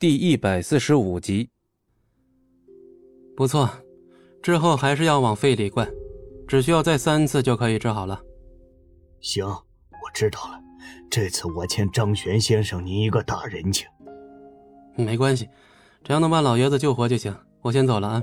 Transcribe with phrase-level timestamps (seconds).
[0.00, 1.50] 第一百四十五集。
[3.36, 3.68] 不错，
[4.40, 5.86] 之后还是要往肺里灌，
[6.48, 8.18] 只需要再三次就可以治好了。
[9.20, 10.58] 行，我知道了。
[11.10, 13.86] 这次我欠张玄先生您一个大人情。
[14.96, 15.46] 没关系，
[16.02, 17.36] 只要能把老爷子救活就行。
[17.60, 18.22] 我先走了啊。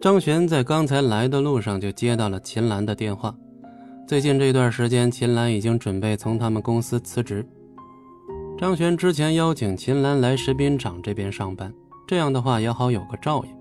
[0.00, 3.36] 张璇在刚才来的路上就接到了秦岚的电话。
[4.06, 7.44] 最近这段时间，秦岚已经准备从他们公司辞职。
[8.64, 11.70] 张璇之前邀请秦岚来食品厂这边上班，
[12.06, 13.54] 这样的话也好有个照应。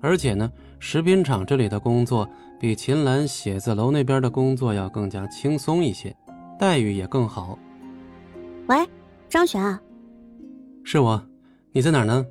[0.00, 0.48] 而且呢，
[0.78, 2.28] 食品厂这里的工作
[2.60, 6.14] 比秦岚写字楼那边的工作要更加轻松一些，
[6.56, 7.58] 待遇也更好。
[8.68, 8.88] 喂，
[9.28, 9.82] 张璇啊，
[10.84, 11.20] 是我，
[11.72, 12.24] 你在哪儿呢？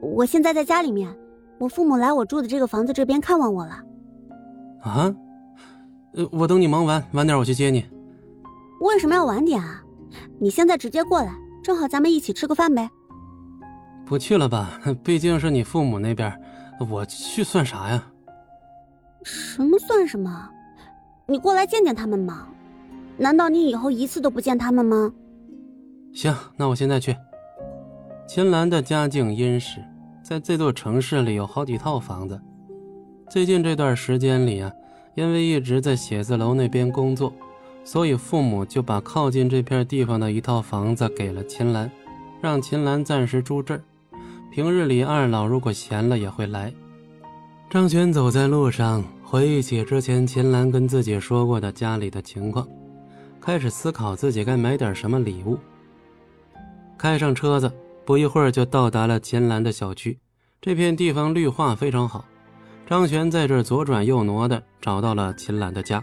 [0.00, 1.12] 我现在在家里面，
[1.58, 3.82] 我父母来我住的这个房子这边看望我了。
[4.82, 5.12] 啊？
[6.14, 7.84] 呃，我等你忙完，晚点我去接你。
[8.82, 9.82] 为什么要晚点啊？
[10.38, 12.88] 你现在直接过来，正好咱们一起吃个饭呗。
[14.04, 16.32] 不去了吧， 毕竟是你父母那边，
[16.90, 18.06] 我去算啥呀？
[19.22, 20.50] 什么算什么？
[21.26, 22.48] 你过来见见他们嘛。
[23.18, 25.10] 难道你以后一次都不见他们吗？
[26.12, 27.16] 行，那我现在去。
[28.28, 29.82] 秦岚的家境殷实，
[30.22, 32.40] 在这座城市里有好几套房子。
[33.30, 34.70] 最近这段时间里啊，
[35.14, 37.32] 因为一直在写字楼那边工作，
[37.86, 41.88] 所以父母就把靠近这片地方的一套房子给了秦岚，
[42.42, 43.80] 让秦岚暂时住这儿。
[44.50, 46.74] 平日里二老如果闲了也会来。
[47.70, 52.66] 张璇走在路上，回忆起之前秦岚跟自己说过的家里的情况，
[53.40, 55.56] 开始思考自己该买点什么礼物。
[56.98, 57.70] 开上车子，
[58.04, 60.18] 不一会儿就到达了秦岚的小区。
[60.60, 62.24] 这片地方绿化非常好。
[62.84, 66.02] 张璇在这左转右挪的找到了秦岚的家，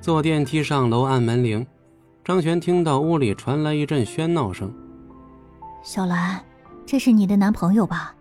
[0.00, 1.66] 坐电梯上楼按门铃。
[2.24, 4.70] 张璇听到屋里传来一阵喧闹声
[5.82, 6.40] ：“小兰，
[6.84, 8.14] 这是你的男朋友吧？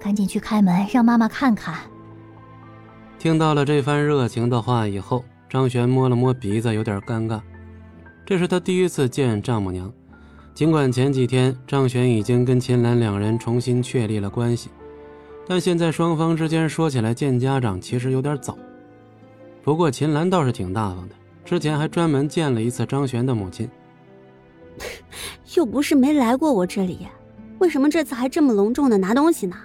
[0.00, 1.76] 赶紧去开门，让妈妈看看。”
[3.18, 7.40] 听到了这番热情的话以后，张璇摸了摸鼻子，有点尴尬。
[8.24, 9.92] 这是他第一次见丈母娘，
[10.54, 14.70] 尽管前几天张璇已经跟秦岚两人重新确立了关系。
[15.46, 18.56] 但现在双方之间说起来见家长其实有点早，
[19.64, 21.14] 不过秦岚倒是挺大方的，
[21.44, 23.68] 之前还专门见了一次张璇的母亲。
[25.56, 27.08] 又不是没来过我这里，
[27.60, 29.56] 为什么这次还这么隆重的拿东西呢？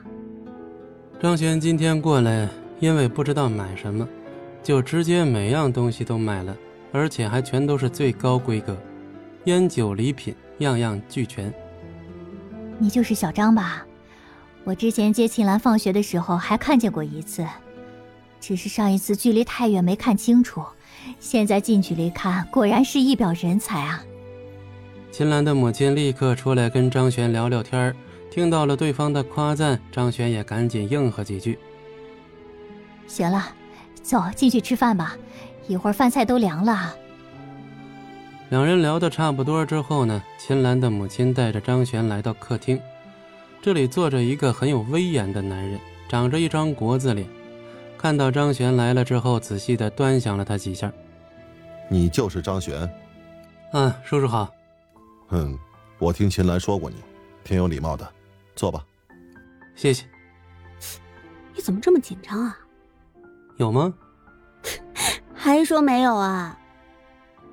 [1.21, 2.47] 张璇今天过来，
[2.79, 4.07] 因为不知道买什么，
[4.63, 6.55] 就直接每样东西都买了，
[6.93, 8.77] 而且还全都是最高规格，
[9.45, 11.53] 烟酒礼品样样俱全。
[12.77, 13.85] 你就是小张吧？
[14.63, 17.45] 我之前接秦岚放学的时候还看见过一次，
[18.39, 20.63] 只是上一次距离太远没看清楚，
[21.19, 24.03] 现在近距离看，果然是一表人才啊！
[25.11, 27.93] 秦岚的母亲立刻出来跟张璇聊聊天
[28.31, 31.57] 听到了对方的夸赞，张璇也赶紧应和几句。
[33.07, 33.47] 行了，
[34.01, 35.17] 走进去吃饭吧，
[35.67, 36.95] 一会儿饭菜都凉了。
[38.49, 42.79] 两人聊得差不多之后呢，秦岚的母亲带着张璇来到客厅。
[43.61, 47.27] 这里坐着一个很有威严的男人，长着一张国字脸。
[47.99, 50.89] 看到张璇来了之后，仔细的端详了他几下。
[51.89, 52.89] 你就是张璇？
[53.73, 54.49] 嗯，叔叔好。
[55.31, 55.59] 嗯，
[55.97, 56.95] 我听秦岚说过你，
[57.43, 58.09] 挺有礼貌的。
[58.55, 58.85] 坐吧。
[59.75, 60.05] 谢谢。
[61.53, 62.57] 你怎么这么紧张啊？
[63.57, 63.93] 有吗？
[65.35, 66.57] 还说没有啊？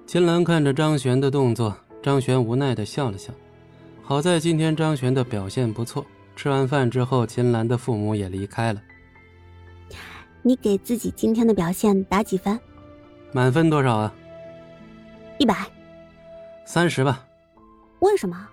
[0.07, 3.33] 秦岚看着张璇的动作，张璇无奈的笑了笑。
[4.01, 6.07] 好在今天张璇的表现不错。
[6.37, 8.81] 吃完饭之后，秦岚的父母也离开了。
[10.47, 12.57] 你给自己今天的表现打几分？
[13.33, 14.15] 满分多少啊？
[15.39, 15.67] 一百。
[16.65, 17.27] 三十吧。
[17.99, 18.47] 为什么？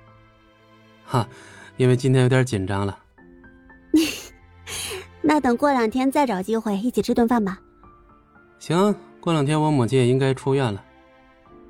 [1.06, 1.30] 哈，
[1.78, 2.98] 因为今天有点紧张了。
[5.22, 7.60] 那等过两天再找机会一起吃顿饭吧。
[8.58, 10.84] 行，过两天我母亲也应该出院了。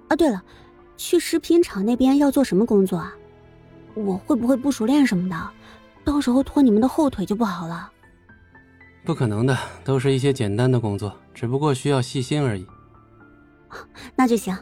[0.07, 0.41] 啊，对了，
[0.95, 3.13] 去食品厂那边要做什么工作啊？
[3.93, 5.35] 我会不会不熟练什么的，
[6.05, 7.91] 到时候拖你们的后腿就不好了。
[9.05, 12.65] 不可能的，都是一些简单的工作，只不过需要细心而已。
[14.15, 14.55] 那就行。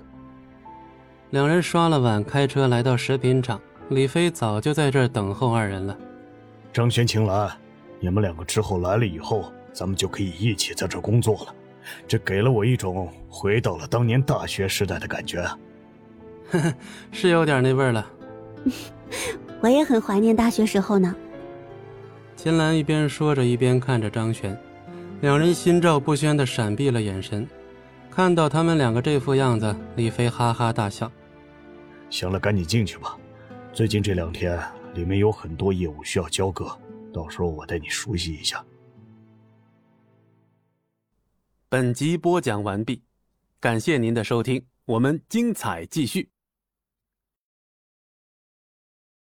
[1.30, 3.60] 两人刷了碗，开车来到食品厂。
[3.90, 5.96] 李飞早就在这儿等候二人了。
[6.74, 7.52] 张璇、晴岚，
[8.00, 11.54] 你们两个之后来了以后，咱们就可以一起在这工作了。
[12.08, 15.42] 这给了我一种回到了当年大学时代的感觉。
[16.50, 16.74] 呵呵，
[17.12, 18.08] 是有点那味儿了。
[19.62, 21.16] 我也很怀念大学时候呢。
[22.42, 24.60] 秦岚一边说着一边看着张璇
[25.22, 27.48] 两人心照不宣的闪避了眼神
[28.10, 31.12] 看到他们两个这副样子李飞哈哈大笑
[32.10, 33.16] 行了赶紧进去吧。
[33.72, 34.60] 最近这两天
[34.96, 36.76] 里面有很多业务需要交割
[37.14, 38.66] 到时候我带你熟悉一下
[41.70, 43.04] 本集播讲完毕
[43.60, 46.31] 感谢您的收听我们精彩继续。